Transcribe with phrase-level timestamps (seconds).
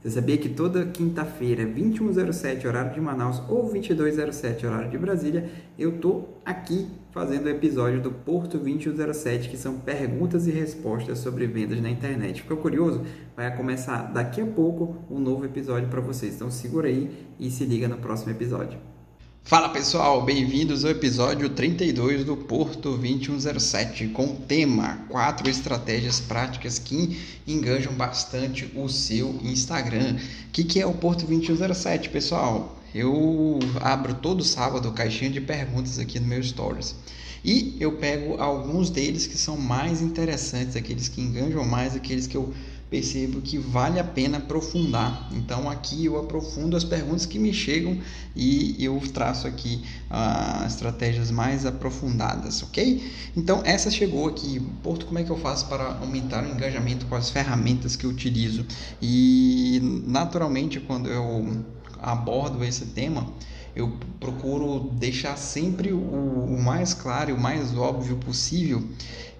[0.00, 5.98] Você sabia que toda quinta-feira, 2107 horário de Manaus ou 2207 horário de Brasília, eu
[5.98, 11.80] tô aqui fazendo o episódio do Porto 2107, que são perguntas e respostas sobre vendas
[11.82, 12.42] na internet.
[12.42, 13.02] Ficou curioso?
[13.36, 16.36] Vai começar daqui a pouco um novo episódio para vocês.
[16.36, 18.78] Então segura aí e se liga no próximo episódio.
[19.48, 26.78] Fala pessoal, bem-vindos ao episódio 32 do Porto 2107 com o tema 4 estratégias práticas
[26.78, 30.16] que enganjam bastante o seu Instagram.
[30.48, 32.78] O que, que é o Porto 2107, pessoal?
[32.94, 36.94] Eu abro todo sábado caixinha de perguntas aqui no meu Stories.
[37.42, 42.36] E eu pego alguns deles que são mais interessantes, aqueles que enganjam mais, aqueles que
[42.36, 42.52] eu
[42.90, 45.28] percebo que vale a pena aprofundar.
[45.32, 47.98] Então aqui eu aprofundo as perguntas que me chegam
[48.34, 53.02] e eu traço aqui as uh, estratégias mais aprofundadas, ok?
[53.36, 57.14] Então essa chegou aqui, Porto, como é que eu faço para aumentar o engajamento com
[57.14, 58.64] as ferramentas que eu utilizo?
[59.02, 61.64] E naturalmente quando eu
[62.00, 63.32] abordo esse tema,
[63.76, 68.82] eu procuro deixar sempre o, o mais claro e o mais óbvio possível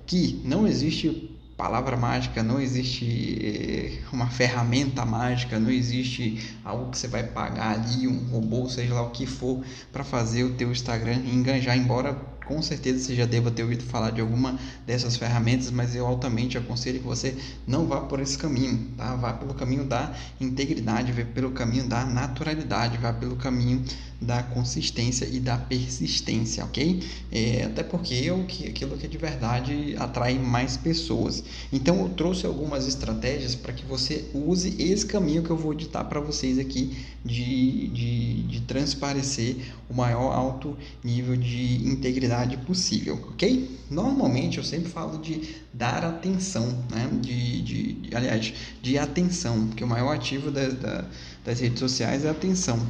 [0.06, 6.96] que não existe palavra mágica, não existe eh, uma ferramenta mágica, não existe algo que
[6.96, 10.70] você vai pagar ali, um robô, seja lá o que for, para fazer o teu
[10.70, 12.14] Instagram enganjar, embora
[12.46, 16.56] com certeza você já deva ter ouvido falar de alguma dessas ferramentas, mas eu altamente
[16.56, 17.36] aconselho que você
[17.66, 19.16] não vá por esse caminho, tá?
[19.16, 23.84] Vá pelo caminho da integridade, vá pelo caminho da naturalidade, vá pelo caminho
[24.20, 27.02] da consistência e da persistência, ok?
[27.30, 31.44] É, até porque eu, que, aquilo que é de verdade atrai mais pessoas.
[31.72, 36.04] Então eu trouxe algumas estratégias para que você use esse caminho que eu vou ditar
[36.04, 39.56] para vocês aqui de, de, de transparecer
[39.88, 43.78] o maior alto nível de integridade possível, ok?
[43.88, 47.08] Normalmente eu sempre falo de dar atenção, né?
[47.20, 51.04] De, de, de aliás, de atenção, porque o maior ativo da, da,
[51.44, 52.84] das redes sociais é a atenção,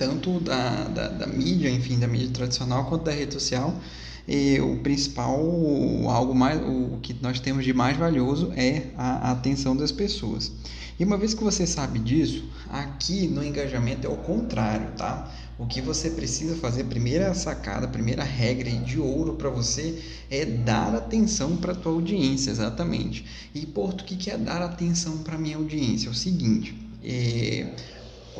[0.00, 3.78] tanto da, da, da mídia, enfim, da mídia tradicional, quanto da rede social.
[4.26, 5.38] E o principal,
[6.08, 10.50] algo mais, o que nós temos de mais valioso é a atenção das pessoas.
[10.98, 15.30] E uma vez que você sabe disso, aqui no engajamento é o contrário, tá?
[15.58, 20.94] O que você precisa fazer, primeira sacada, primeira regra de ouro para você é dar
[20.94, 23.26] atenção para a tua audiência, exatamente.
[23.54, 26.08] E, Porto, o que é dar atenção para minha audiência?
[26.08, 27.74] É o seguinte, é,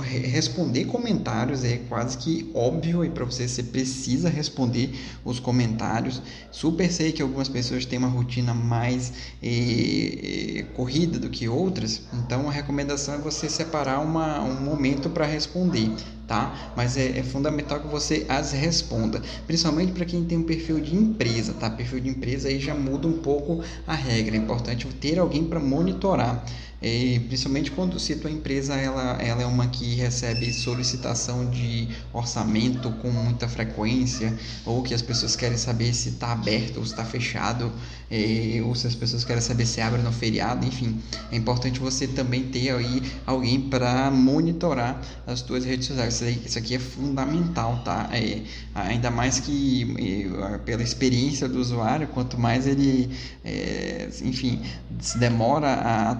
[0.00, 4.90] responder comentários é quase que óbvio e para você você precisa responder
[5.24, 6.20] os comentários.
[6.50, 9.12] Super sei que algumas pessoas têm uma rotina mais
[9.42, 15.26] eh, corrida do que outras, então a recomendação é você separar uma, um momento para
[15.26, 15.90] responder
[16.30, 16.72] tá?
[16.76, 20.94] Mas é, é, fundamental que você as responda, principalmente para quem tem um perfil de
[20.94, 21.68] empresa, tá?
[21.68, 24.36] Perfil de empresa aí já muda um pouco a regra.
[24.36, 26.46] É importante ter alguém para monitorar.
[26.82, 32.90] E, principalmente quando se tua empresa ela, ela é uma que recebe solicitação de orçamento
[33.02, 37.04] com muita frequência ou que as pessoas querem saber se está aberto ou se está
[37.04, 37.72] fechado
[38.10, 42.06] é, ou se as pessoas querem saber se abre no feriado enfim é importante você
[42.06, 46.78] também ter aí alguém para monitorar as tuas redes sociais isso, aí, isso aqui é
[46.78, 48.08] fundamental, tá?
[48.12, 48.42] É,
[48.74, 53.10] ainda mais que é, pela experiência do usuário, quanto mais ele,
[53.44, 54.60] é, enfim,
[55.00, 56.14] se demora a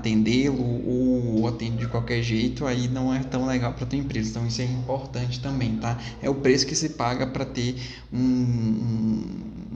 [0.50, 4.30] atendê-lo ou atende de qualquer jeito, aí não é tão legal para tua empresa.
[4.30, 5.98] Então isso é importante também, tá?
[6.22, 7.76] É o preço que se paga para ter
[8.12, 9.24] um, um,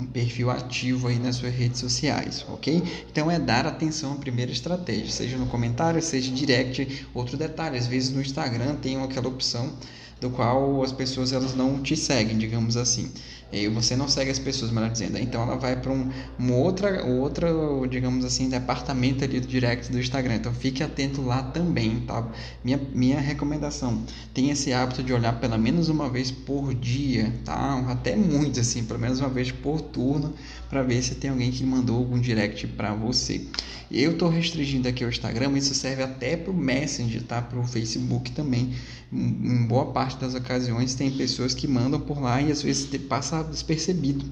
[0.00, 2.82] um perfil ativo aí nas suas redes sociais, ok?
[3.10, 7.06] Então é dar atenção à primeira estratégia, seja no comentário, seja direct.
[7.14, 9.72] Outro detalhe, às vezes no Instagram tem aquela opção
[10.20, 13.10] do qual as pessoas elas não te seguem, digamos assim.
[13.52, 15.18] E você não segue as pessoas, melhor dizendo.
[15.18, 17.48] Então ela vai para um uma outra, outra,
[17.88, 20.36] digamos assim, departamento ali do direct do Instagram.
[20.36, 22.26] Então fique atento lá também, tá?
[22.64, 24.02] Minha, minha recomendação,
[24.32, 27.84] tenha esse hábito de olhar pelo menos uma vez por dia, tá?
[27.88, 30.34] Até muito assim, pelo menos uma vez por turno,
[30.68, 33.42] para ver se tem alguém que mandou algum direct para você.
[33.90, 37.40] Eu estou restringindo aqui o Instagram, mas isso serve até para o Messenger, tá?
[37.40, 38.72] Para o Facebook também.
[39.12, 43.33] Em boa parte das ocasiões tem pessoas que mandam por lá e às vezes passa
[43.42, 44.24] despercebido.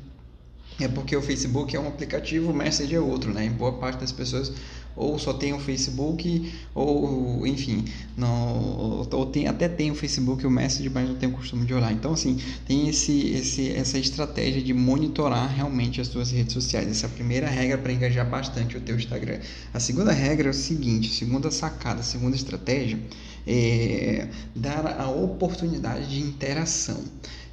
[0.81, 3.44] É porque o Facebook é um aplicativo, o Messenger é outro, né?
[3.44, 4.52] Em boa parte das pessoas
[4.94, 7.84] ou só tem o Facebook, ou enfim,
[8.16, 11.64] não, ou tem, até tem o Facebook e o Messenger, mas não tem o costume
[11.64, 11.93] de olhar.
[11.93, 16.88] Então, assim, tem esse, esse, essa estratégia de monitorar realmente as suas redes sociais.
[16.88, 19.38] Essa é a primeira regra para engajar bastante o teu Instagram.
[19.72, 22.99] A segunda regra é o seguinte, segunda sacada, segunda estratégia
[23.46, 27.02] é dar a oportunidade de interação.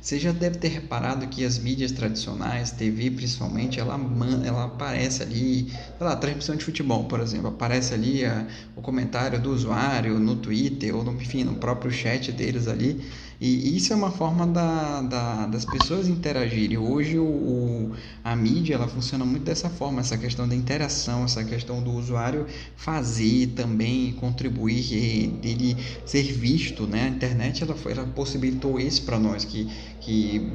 [0.02, 4.00] Você já deve ter reparado que as mídias tradicionais, TV principalmente, ela,
[4.46, 9.42] ela aparece ali, sei lá, transmissão de futebol, por exemplo, aparece ali a, o comentário
[9.42, 13.02] do usuário no Twitter ou no, enfim, no próprio chat deles ali.
[13.42, 16.78] E isso é uma forma da, da, das pessoas interagirem.
[16.78, 21.42] Hoje o, o, a mídia ela funciona muito dessa forma, essa questão da interação, essa
[21.46, 26.86] questão do usuário fazer também, contribuir, dele ser visto.
[26.86, 27.04] Né?
[27.04, 29.70] A internet ela, ela possibilitou isso para nós, que,
[30.00, 30.50] que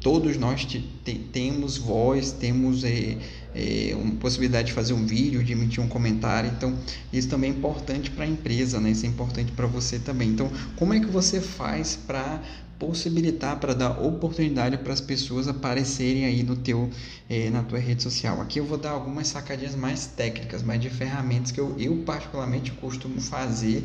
[0.00, 0.66] todos nós
[1.32, 3.18] temos voz, temos é,
[3.54, 6.50] é, uma possibilidade de fazer um vídeo, de emitir um comentário.
[6.56, 6.76] Então,
[7.12, 8.90] isso também é importante para a empresa, né?
[8.90, 10.30] isso é importante para você também.
[10.30, 12.40] Então, como é que você faz para
[12.78, 16.88] possibilitar, para dar oportunidade para as pessoas aparecerem aí no teu,
[17.28, 18.40] é, na tua rede social?
[18.40, 22.70] Aqui eu vou dar algumas sacadinhas mais técnicas, mais de ferramentas que eu, eu particularmente
[22.72, 23.82] costumo fazer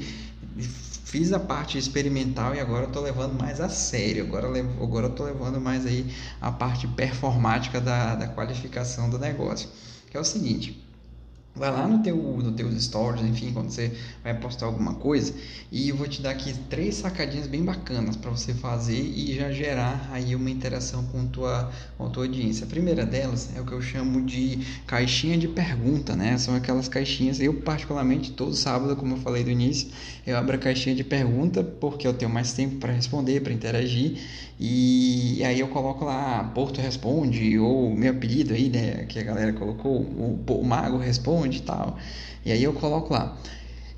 [0.62, 4.26] fiz a parte experimental e agora estou levando mais a sério.
[4.26, 6.12] Agora, agora estou levando mais aí
[6.42, 9.70] a parte performática da, da qualificação do negócio.
[10.10, 10.83] Que é o seguinte,
[11.56, 13.92] Vai lá no teu, no teus stories, enfim, quando você
[14.24, 15.36] vai postar alguma coisa,
[15.72, 19.52] e eu vou te dar aqui três sacadinhas bem bacanas para você fazer e já
[19.52, 22.66] gerar aí uma interação com tua, com a tua audiência.
[22.66, 26.36] A primeira delas é o que eu chamo de caixinha de pergunta, né?
[26.40, 29.90] São aquelas caixinhas, eu particularmente todo sábado, como eu falei do início,
[30.26, 34.18] eu abro a caixinha de pergunta porque eu tenho mais tempo para responder, para interagir,
[34.60, 39.54] e aí eu coloco lá Porto Responde, ou meu apelido aí, né, que a galera
[39.54, 41.98] colocou, o, o Mago Responde e tal.
[42.46, 43.38] E aí eu coloco lá.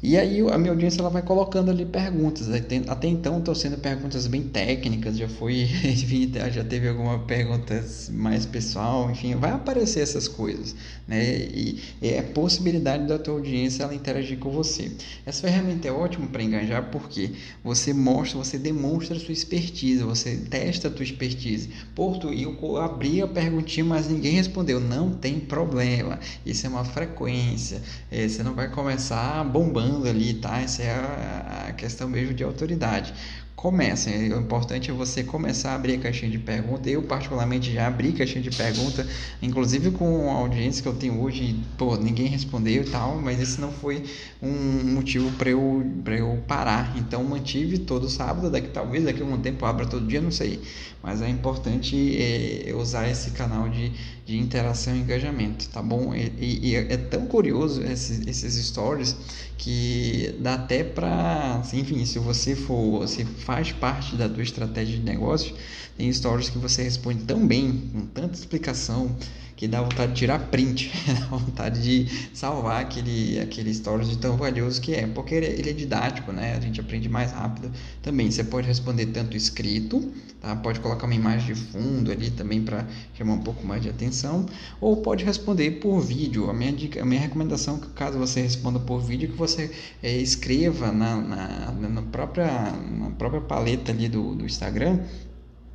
[0.04, 2.48] E aí a minha audiência ela vai colocando ali perguntas.
[2.88, 8.46] Até então estão sendo perguntas bem técnicas, já foi, enfim, já teve alguma pergunta mais
[8.46, 10.76] pessoal, enfim, vai aparecer essas coisas,
[11.08, 11.24] né?
[11.24, 14.92] E é a possibilidade da tua audiência ela interagir com você.
[15.26, 17.32] Essa ferramenta é ótima para engajar porque
[17.64, 21.70] você mostra, você demonstra a sua expertise, você testa a tua expertise.
[21.96, 24.80] Porto, eu abri a perguntinha, mas ninguém respondeu.
[24.80, 26.20] Não tem problema.
[26.46, 27.82] Isso é uma frequência.
[28.12, 30.60] É, você não vai começar bombando ali, tá?
[30.60, 33.14] Essa é a, a questão mesmo de autoridade
[33.56, 34.34] comecem.
[34.34, 36.90] O importante é você começar a abrir a caixinha de pergunta.
[36.90, 39.08] Eu, particularmente, já abri caixinha de pergunta,
[39.42, 43.60] inclusive com a audiência que eu tenho hoje, pô, ninguém respondeu e tal, mas esse
[43.60, 44.04] não foi
[44.42, 46.96] um motivo para eu, eu parar.
[46.98, 50.62] Então, mantive todo sábado, daqui talvez daqui a um tempo abra todo dia, não sei.
[51.02, 53.92] Mas é importante é, usar esse canal de,
[54.26, 56.14] de interação e engajamento, tá bom?
[56.16, 59.16] E, e, e é tão curioso esses, esses stories
[59.58, 65.04] que dá até para, enfim, se você for, se faz parte da tua estratégia de
[65.04, 65.56] negócio,
[65.96, 69.16] tem stories que você responde tão bem, com tanta explicação,
[69.56, 74.36] que dá vontade de tirar print, dá vontade de salvar aquele, aquele stories de tão
[74.36, 76.56] valioso que é, porque ele, ele, é didático, né?
[76.56, 77.72] A gente aprende mais rápido
[78.02, 78.30] também.
[78.30, 80.12] Você pode responder tanto escrito,
[80.42, 80.56] tá?
[80.58, 84.46] Pode colocar uma imagem de fundo ali também para chamar um pouco mais de atenção,
[84.82, 86.50] ou pode responder por vídeo.
[86.50, 89.72] A minha, dica, a minha recomendação é que caso você responda por vídeo, que você
[90.04, 95.00] é, escreva na, na, na, própria, na própria paleta ali do, do Instagram,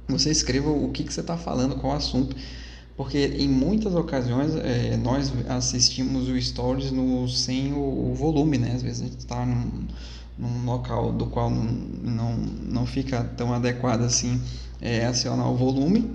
[0.06, 2.36] você escreva o que, que você está falando, qual o assunto
[3.00, 8.72] porque em muitas ocasiões é, nós assistimos o stories no, sem o, o, volume, né?
[8.74, 9.86] Às vezes a gente está num,
[10.36, 14.38] num local do qual não, não, não fica tão adequado assim
[14.82, 16.14] é, acionar o volume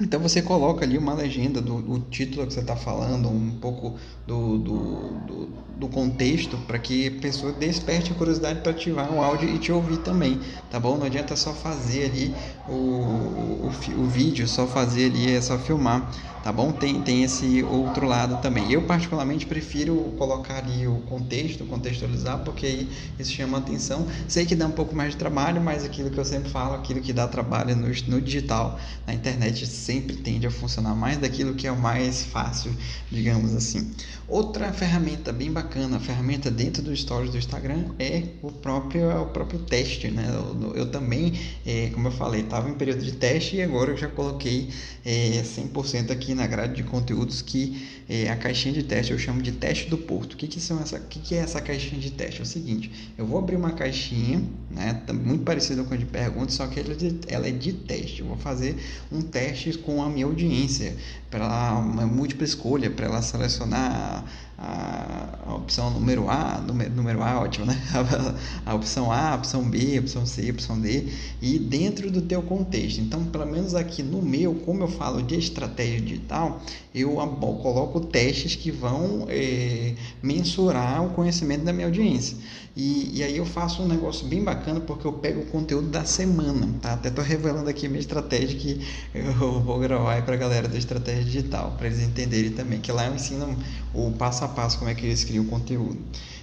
[0.00, 3.94] então você coloca ali uma legenda do, do título que você está falando, um pouco
[4.26, 4.78] do, do,
[5.26, 5.48] do,
[5.78, 9.72] do contexto, para que a pessoa desperte a curiosidade para ativar o áudio e te
[9.72, 10.38] ouvir também,
[10.70, 10.98] tá bom?
[10.98, 12.34] Não adianta só fazer ali
[12.68, 16.10] o, o, o vídeo, só fazer ali, é só filmar,
[16.46, 16.70] tá bom?
[16.70, 18.70] Tem, tem esse outro lado também.
[18.70, 22.88] Eu particularmente prefiro colocar ali o contexto, contextualizar, porque aí
[23.18, 24.06] isso chama atenção.
[24.28, 27.00] Sei que dá um pouco mais de trabalho, mas aquilo que eu sempre falo, aquilo
[27.00, 31.66] que dá trabalho no, no digital, na internet, sempre tende a funcionar mais daquilo que
[31.66, 32.72] é o mais fácil,
[33.10, 33.90] digamos assim.
[34.28, 39.26] Outra ferramenta bem bacana, ferramenta dentro do Stories do Instagram é o próprio, é o
[39.26, 40.28] próprio teste, né?
[40.32, 41.32] Eu, eu também,
[41.64, 44.68] é, como eu falei, estava em período de teste e agora eu já coloquei
[45.04, 49.42] é, 100% aqui na grade de conteúdos que é, a caixinha de teste eu chamo
[49.42, 50.34] de teste do porto.
[50.34, 52.40] O que, que, são essa, que, que é essa caixinha de teste?
[52.40, 56.54] É o seguinte, eu vou abrir uma caixinha, né, muito parecida com a de perguntas,
[56.54, 58.20] só que ela é, de, ela é de teste.
[58.20, 58.76] Eu vou fazer
[59.10, 60.94] um teste com a minha audiência,
[61.30, 64.24] para uma múltipla escolha, para ela selecionar
[64.58, 67.76] a, opção número A, número, número A, ótimo, né?
[68.64, 71.08] A, opção A, a opção B, a opção C, a opção D,
[71.42, 73.00] e dentro do teu contexto.
[73.00, 76.62] Então, pelo menos aqui no meu, como eu falo de estratégia digital,
[76.94, 77.16] eu
[77.62, 82.36] coloco testes que vão é, mensurar o conhecimento da minha audiência.
[82.76, 86.04] E, e, aí eu faço um negócio bem bacana porque eu pego o conteúdo da
[86.04, 86.92] semana, tá?
[86.92, 90.76] Até tô revelando aqui a minha estratégia que eu vou gravar aí pra galera da
[90.76, 93.56] estratégia digital, para eles entenderem também, que lá eu ensino
[93.94, 95.98] o passo a passo como é que eles criam o conteúdo.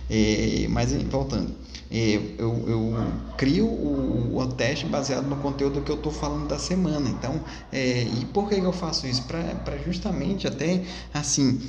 [0.10, 1.56] É, mas voltando,
[1.90, 6.58] é, eu, eu, crio o, o, teste baseado no conteúdo que eu estou falando da
[6.58, 7.08] semana.
[7.10, 7.40] Então,
[7.72, 9.24] é, e por que eu faço isso?
[9.24, 10.82] Para justamente até
[11.14, 11.62] assim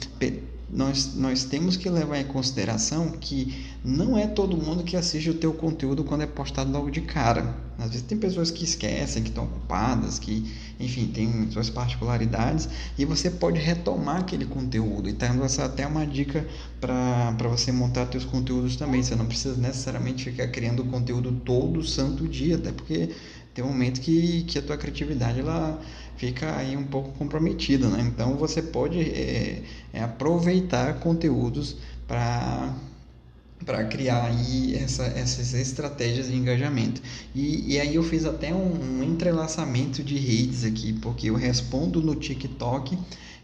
[0.75, 5.35] nós, nós temos que levar em consideração que não é todo mundo que assiste o
[5.35, 7.57] teu conteúdo quando é postado logo de cara.
[7.79, 13.05] Às vezes tem pessoas que esquecem, que estão ocupadas, que, enfim, tem suas particularidades e
[13.05, 15.09] você pode retomar aquele conteúdo.
[15.09, 16.45] Então, essa é até uma dica
[16.81, 19.01] para você montar seus conteúdos também.
[19.01, 23.11] Você não precisa necessariamente ficar criando conteúdo todo santo dia, até porque
[23.55, 25.81] tem um momento que, que a tua criatividade ela
[26.17, 28.03] fica aí um pouco comprometida, né?
[28.03, 32.75] Então você pode é, é aproveitar conteúdos para
[33.65, 37.01] para criar aí essa, essas estratégias de engajamento.
[37.35, 42.03] E, e aí eu fiz até um, um entrelaçamento de redes aqui, porque eu respondo
[42.03, 42.99] no TikTok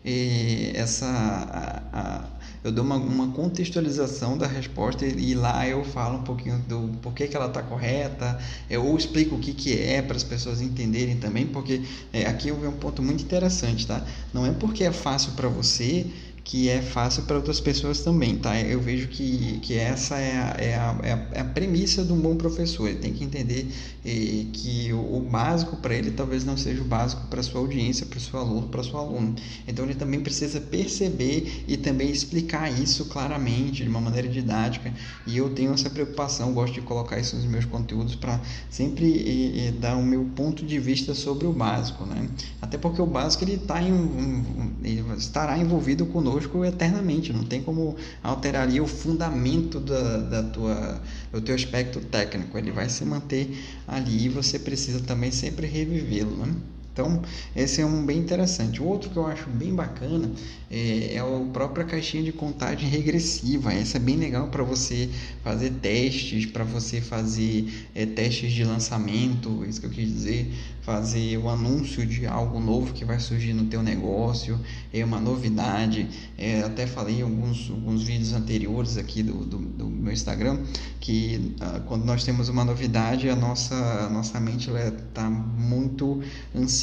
[0.05, 2.25] eh, essa a, a,
[2.63, 6.91] eu dou uma, uma contextualização da resposta e, e, lá eu falo um pouquinho do
[7.01, 8.39] porquê que ela está correta,
[8.69, 12.49] eu, ou explico o que, que é para as pessoas entenderem também, porque é, aqui
[12.49, 14.05] eu vejo um ponto muito interessante, tá?
[14.33, 16.07] Não é porque é fácil para você
[16.51, 18.61] que é fácil para outras pessoas também, tá?
[18.61, 22.19] Eu vejo que, que essa é a, é, a, é a é premissa de um
[22.19, 22.89] bom professor.
[22.89, 23.69] Ele tem que entender
[24.05, 28.05] eh, que o, o básico para ele talvez não seja o básico para sua audiência,
[28.05, 29.33] para o seu aluno, para sua aluna.
[29.69, 34.93] Então ele também precisa perceber e também explicar isso claramente, de uma maneira didática.
[35.29, 39.69] E eu tenho essa preocupação, gosto de colocar isso nos meus conteúdos para sempre eh,
[39.69, 42.29] eh, dar o meu ponto de vista sobre o básico, né?
[42.61, 47.33] Até porque o básico ele, tá em, um, ele estará envolvido conosco conosco eternamente.
[47.33, 51.01] Não tem como alterar ali o fundamento da, da tua,
[51.33, 52.57] do teu aspecto técnico.
[52.57, 53.57] Ele vai se manter
[53.87, 56.37] ali e você precisa também sempre revivê-lo.
[56.37, 56.55] Né?
[56.93, 57.23] Então,
[57.55, 58.83] esse é um bem interessante.
[58.83, 60.31] O outro que eu acho bem bacana
[60.69, 63.73] é, é a própria caixinha de contagem regressiva.
[63.73, 65.09] Essa é bem legal para você
[65.43, 71.39] fazer testes, para você fazer é, testes de lançamento, isso que eu quis dizer, fazer
[71.39, 74.59] o anúncio de algo novo que vai surgir no teu negócio,
[74.93, 76.09] é uma novidade.
[76.37, 80.59] É, até falei em alguns, alguns vídeos anteriores aqui do, do, do meu Instagram
[80.99, 86.21] que ah, quando nós temos uma novidade, a nossa, a nossa mente está muito
[86.55, 86.80] ansiosa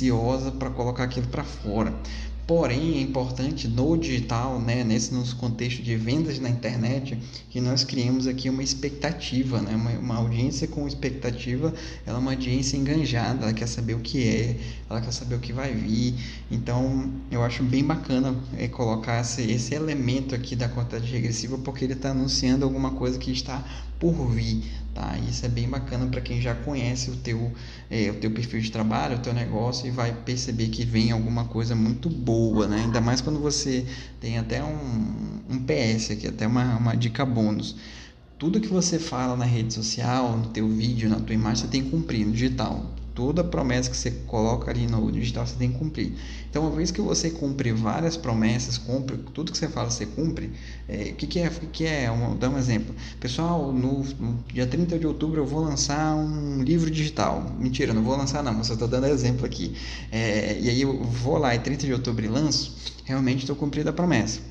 [0.57, 1.93] para colocar aquilo para fora.
[2.47, 7.83] Porém, é importante no digital, né, nesse nosso contexto de vendas na internet, que nós
[7.83, 11.73] criemos aqui uma expectativa, né, uma, uma, audiência com expectativa,
[12.05, 14.57] ela é uma audiência enganjada, ela quer saber o que é,
[14.89, 16.13] ela quer saber o que vai vir.
[16.49, 21.83] Então, eu acho bem bacana é, colocar esse, esse elemento aqui da contagem regressiva, porque
[21.83, 23.61] ele está anunciando alguma coisa que está
[23.99, 24.63] por vir,
[24.93, 25.17] tá?
[25.29, 27.51] Isso é bem bacana para quem já conhece o teu,
[27.89, 31.45] é, o teu perfil de trabalho, o teu negócio e vai perceber que vem alguma
[31.45, 32.81] coisa muito boa, né?
[32.85, 33.85] Ainda mais quando você
[34.19, 37.75] tem até um, um PS aqui, até uma, uma dica bônus.
[38.37, 41.83] Tudo que você fala na rede social, no teu vídeo, na tua imagem, você tem
[41.83, 45.79] que cumprir no digital toda promessa que você coloca ali no digital você tem que
[45.79, 46.13] cumprir.
[46.47, 50.51] Então, uma vez que você cumpre várias promessas, cumpre tudo que você fala, você cumpre.
[50.87, 51.47] É, o que, que é?
[51.47, 52.11] O que, que é?
[52.11, 52.93] Um, dar um exemplo.
[53.19, 57.43] Pessoal, no, no, dia 30 de outubro eu vou lançar um livro digital.
[57.57, 59.75] Mentira, não vou lançar não, mas eu estou dando exemplo aqui.
[60.11, 63.93] É, e aí eu vou lá e 30 de outubro lanço, realmente estou cumprindo a
[63.93, 64.41] promessa.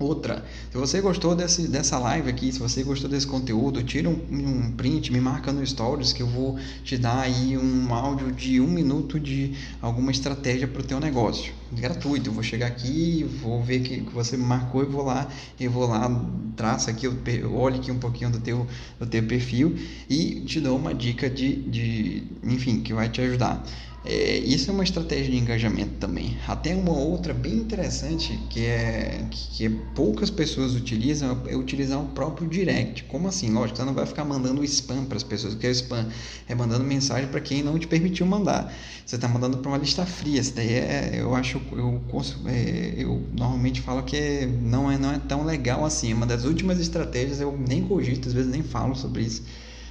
[0.00, 0.42] Outra,
[0.72, 4.72] se você gostou desse, dessa live aqui, se você gostou desse conteúdo, tira um, um,
[4.72, 8.66] print, me marca no Stories que eu vou te dar aí um áudio de um
[8.66, 11.52] minuto de alguma estratégia para o teu negócio.
[11.70, 15.28] Gratuito, eu vou chegar aqui, vou ver que, que você marcou e vou lá,
[15.60, 16.10] eu vou lá,
[16.56, 17.06] traça aqui,
[17.46, 18.66] olhe aqui um pouquinho do teu,
[18.98, 19.76] do teu perfil
[20.08, 23.62] e te dou uma dica de, de enfim, que vai te ajudar.
[24.02, 26.38] É, isso é uma estratégia de engajamento também.
[26.48, 32.48] Até uma outra bem interessante que é que poucas pessoas utilizam é utilizar o próprio
[32.48, 33.04] direct.
[33.04, 33.50] Como assim?
[33.50, 35.52] Lógico, você não vai ficar mandando spam para as pessoas.
[35.52, 36.08] O que é spam?
[36.48, 38.72] É mandando mensagem para quem não te permitiu mandar.
[39.04, 40.40] Você está mandando para uma lista fria.
[40.40, 42.02] Isso daí é, eu acho, eu,
[42.46, 46.12] é, eu normalmente falo que é, não, é, não é tão legal assim.
[46.12, 49.42] É uma das últimas estratégias eu nem cogito, às vezes nem falo sobre isso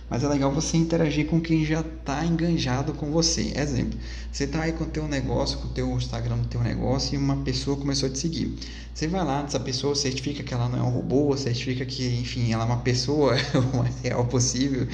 [0.10, 3.54] mas é legal você interagir com quem já está enganjado com você.
[3.56, 3.98] Exemplo,
[4.32, 7.18] você está aí com o teu negócio, com o teu Instagram do teu negócio e
[7.18, 8.58] uma pessoa começou a te seguir.
[8.94, 12.52] Você vai lá nessa pessoa, certifica que ela não é um robô, certifica que, enfim,
[12.52, 13.36] ela é uma pessoa
[13.74, 14.88] o mais real possível.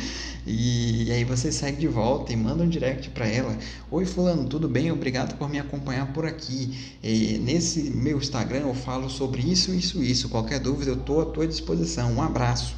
[0.47, 3.57] E, aí você segue de volta e manda um direct para ela.
[3.89, 4.91] Oi fulano, tudo bem?
[4.91, 6.95] Obrigado por me acompanhar por aqui.
[7.01, 10.29] E, nesse meu Instagram eu falo sobre isso, isso, isso.
[10.29, 12.13] Qualquer dúvida eu estou à tua disposição.
[12.13, 12.75] Um abraço.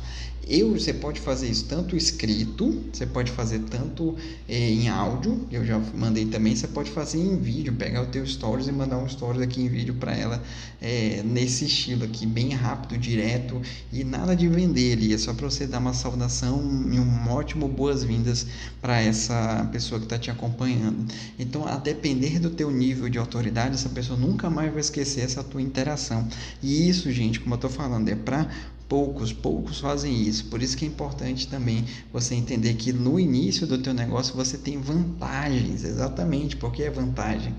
[0.50, 4.16] Eu, você pode fazer isso tanto escrito, você pode fazer tanto
[4.48, 8.26] eh, em áudio, eu já mandei também, você pode fazer em vídeo, pegar o teu
[8.26, 10.42] stories e mandar um stories aqui em vídeo para ela
[10.82, 15.50] eh, nesse estilo aqui, bem rápido, direto e nada de vender ali, é só para
[15.50, 16.62] você dar uma saudação
[16.94, 18.46] e um ótimo boas-vindas
[18.82, 21.06] para essa pessoa que está te acompanhando.
[21.40, 25.42] Então, a depender do teu nível de autoridade, essa pessoa nunca mais vai esquecer essa
[25.42, 26.28] tua interação.
[26.62, 28.50] E isso, gente, como eu estou falando, é para
[28.88, 30.46] Poucos, poucos fazem isso.
[30.46, 34.58] Por isso que é importante também você entender que no início do teu negócio você
[34.58, 37.54] tem vantagens, exatamente, porque é vantagem.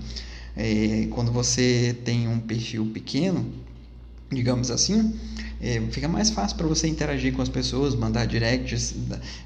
[0.57, 3.45] É, quando você tem um perfil pequeno,
[4.31, 5.13] digamos assim,
[5.61, 8.95] é, fica mais fácil para você interagir com as pessoas, mandar directs,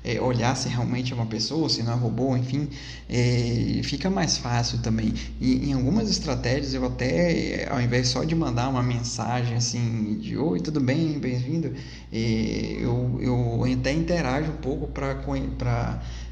[0.03, 2.69] é, olhar se realmente é uma pessoa, se não é robô, enfim,
[3.09, 5.13] é, fica mais fácil também.
[5.41, 10.37] E em algumas estratégias eu até, ao invés só de mandar uma mensagem assim de
[10.37, 11.73] oi, tudo bem, bem-vindo,
[12.11, 15.15] é, eu, eu até interajo um pouco para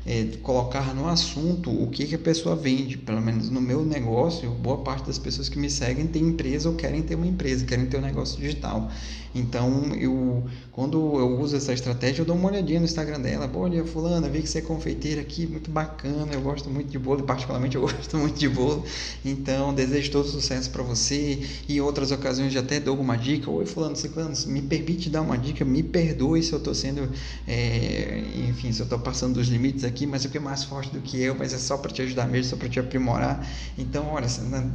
[0.06, 2.98] é, colocar no assunto o que, que a pessoa vende.
[2.98, 6.76] Pelo menos no meu negócio, boa parte das pessoas que me seguem tem empresa ou
[6.76, 8.92] querem ter uma empresa, querem ter um negócio digital.
[9.34, 13.50] Então, eu, quando eu uso essa estratégia, eu dou uma olhadinha no Instagram dela.
[13.54, 17.24] Olha, fulana, vi que você é confeiteira aqui, muito bacana, eu gosto muito de bolo,
[17.24, 18.84] particularmente eu gosto muito de bolo.
[19.24, 21.40] Então, desejo todo sucesso para você.
[21.68, 23.50] E em outras ocasiões, já até dou uma dica.
[23.50, 27.10] Oi, fulano, ciclano, me permite dar uma dica, me perdoe se eu estou sendo,
[27.48, 30.92] é, enfim, se eu estou passando dos limites aqui, mas é porque é mais forte
[30.92, 33.48] do que eu, mas é só para te ajudar mesmo, só para te aprimorar.
[33.78, 34.28] Então, olha,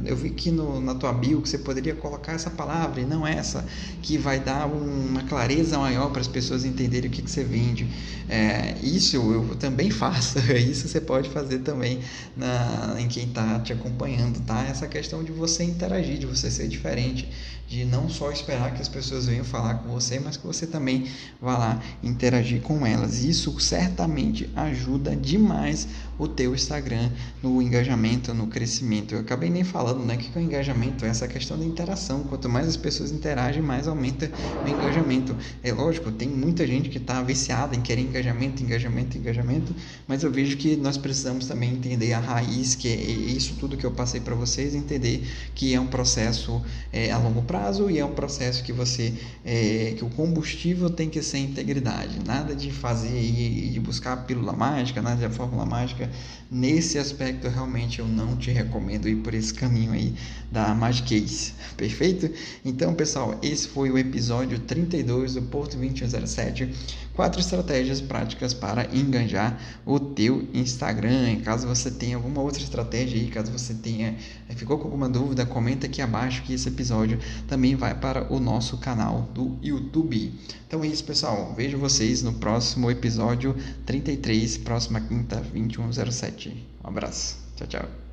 [0.05, 3.25] eu vi aqui no, na tua bio que você poderia colocar essa palavra e não
[3.25, 3.65] essa,
[4.01, 7.85] que vai dar uma clareza maior para as pessoas entenderem o que, que você vende.
[8.29, 11.99] É, isso eu também faço, isso você pode fazer também
[12.35, 14.63] na, em quem está te acompanhando, tá?
[14.63, 17.27] Essa questão de você interagir, de você ser diferente,
[17.67, 21.05] de não só esperar que as pessoas venham falar com você, mas que você também
[21.41, 23.25] vá lá interagir com elas.
[23.25, 25.85] Isso certamente ajuda demais
[26.17, 27.11] o teu Instagram
[27.43, 29.13] no engajamento, no crescimento.
[29.13, 32.23] Eu acabei nem falando, né, que o engajamento é essa questão da interação.
[32.23, 34.31] Quanto mais as pessoas interagem, mais aumenta
[34.65, 35.35] o engajamento.
[35.61, 39.75] É lógico, tem muita gente que está viciada em querer engajamento, engajamento, engajamento,
[40.07, 43.85] mas eu vejo que nós precisamos também entender a raiz, que é isso tudo que
[43.85, 46.61] eu passei para vocês, entender que é um processo
[46.93, 47.56] é, a longo prazo
[47.89, 52.55] e é um processo que você, é, que o combustível tem que ser integridade, nada
[52.55, 56.09] de fazer e de buscar a pílula mágica, nada de fórmula mágica.
[56.49, 60.13] Nesse aspecto, realmente eu não te recomendo ir por esse caminho aí
[60.51, 61.07] da Magic
[61.75, 62.29] perfeito?
[62.63, 66.69] Então, pessoal, esse foi o episódio 32 do Porto 2107
[67.17, 71.41] quatro estratégias práticas para enganjar o teu Instagram.
[71.41, 74.15] Caso você tenha alguma outra estratégia aí, caso você tenha
[74.47, 78.39] eh, ficou com alguma dúvida, comenta aqui abaixo que esse episódio também vai para o
[78.39, 80.31] nosso canal do YouTube.
[80.67, 81.55] Então é isso, pessoal.
[81.55, 83.55] Vejo vocês no próximo episódio
[83.87, 86.67] 33, próxima quinta, 2107.
[86.83, 87.37] Um abraço.
[87.55, 88.06] Tchau, tchau.